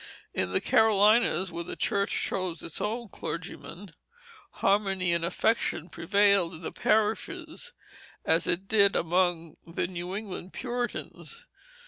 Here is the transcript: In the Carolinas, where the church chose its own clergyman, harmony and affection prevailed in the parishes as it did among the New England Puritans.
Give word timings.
In 0.33 0.51
the 0.51 0.59
Carolinas, 0.61 1.51
where 1.51 1.63
the 1.63 1.75
church 1.75 2.09
chose 2.09 2.63
its 2.63 2.81
own 2.81 3.09
clergyman, 3.09 3.93
harmony 4.53 5.13
and 5.13 5.23
affection 5.23 5.89
prevailed 5.89 6.55
in 6.55 6.61
the 6.63 6.71
parishes 6.71 7.73
as 8.25 8.47
it 8.47 8.67
did 8.67 8.95
among 8.95 9.57
the 9.67 9.85
New 9.85 10.15
England 10.15 10.53
Puritans. 10.53 11.45